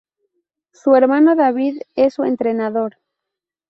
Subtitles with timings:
[0.73, 2.97] Su hermano David es su entrenador.